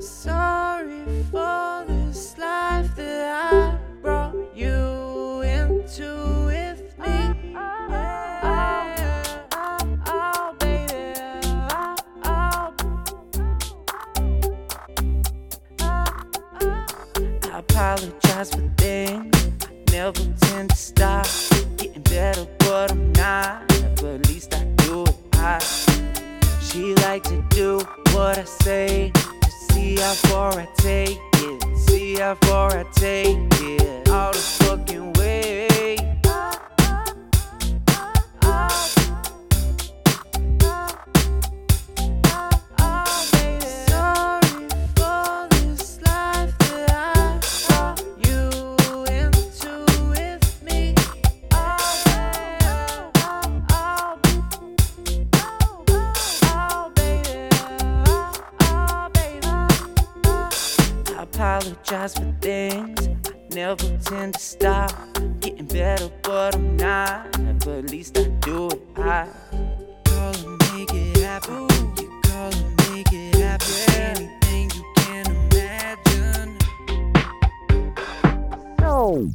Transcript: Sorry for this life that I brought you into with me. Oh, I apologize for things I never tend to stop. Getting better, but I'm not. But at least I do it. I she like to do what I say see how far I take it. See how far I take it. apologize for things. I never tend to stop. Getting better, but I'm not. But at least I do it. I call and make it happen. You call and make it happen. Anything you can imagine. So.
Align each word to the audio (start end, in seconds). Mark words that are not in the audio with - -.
Sorry 0.00 1.04
for 1.30 1.84
this 1.86 2.38
life 2.38 2.96
that 2.96 3.52
I 3.52 3.78
brought 4.00 4.34
you 4.56 5.42
into 5.42 6.46
with 6.46 6.98
me. 6.98 7.54
Oh, 7.54 7.88
I 17.42 17.58
apologize 17.58 18.54
for 18.54 18.72
things 18.78 19.36
I 19.66 19.92
never 19.92 20.24
tend 20.40 20.70
to 20.70 20.76
stop. 20.76 21.26
Getting 21.76 22.02
better, 22.04 22.46
but 22.60 22.90
I'm 22.90 23.12
not. 23.12 23.68
But 23.96 24.04
at 24.04 24.28
least 24.28 24.54
I 24.54 24.64
do 24.76 25.04
it. 25.04 25.14
I 25.34 25.58
she 26.62 26.94
like 26.94 27.24
to 27.24 27.44
do 27.50 27.80
what 28.14 28.38
I 28.38 28.44
say 28.44 29.12
see 29.80 29.96
how 29.96 30.12
far 30.12 30.52
I 30.58 30.66
take 30.76 31.20
it. 31.34 31.78
See 31.78 32.14
how 32.16 32.34
far 32.34 32.78
I 32.78 32.84
take 32.94 33.38
it. 33.62 33.79
apologize 61.40 62.12
for 62.12 62.34
things. 62.42 63.08
I 63.08 63.54
never 63.54 63.96
tend 64.04 64.34
to 64.34 64.40
stop. 64.40 64.92
Getting 65.40 65.64
better, 65.64 66.10
but 66.22 66.54
I'm 66.54 66.76
not. 66.76 67.32
But 67.60 67.84
at 67.84 67.90
least 67.90 68.18
I 68.18 68.24
do 68.24 68.68
it. 68.68 68.82
I 68.98 69.26
call 70.04 70.34
and 70.36 70.58
make 70.74 70.92
it 70.92 71.16
happen. 71.16 71.66
You 71.96 72.20
call 72.24 72.52
and 72.52 72.76
make 72.92 73.10
it 73.10 73.36
happen. 73.36 74.28
Anything 74.50 74.70
you 74.76 74.84
can 74.96 75.26
imagine. 75.50 76.58
So. 78.80 79.30